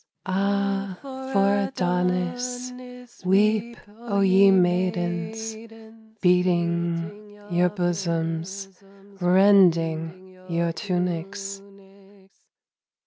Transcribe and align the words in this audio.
Ah, 0.25 0.97
for 1.03 1.57
Adonis! 1.67 2.73
Weep, 3.23 3.77
O 3.99 4.21
ye 4.21 4.49
maidens, 4.49 5.55
Beating 6.23 7.37
your 7.51 7.69
bosoms, 7.69 8.69
Rending 9.19 10.39
your 10.49 10.73
tunics. 10.73 11.61